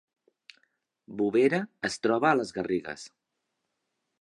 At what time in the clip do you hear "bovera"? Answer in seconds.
1.19-1.59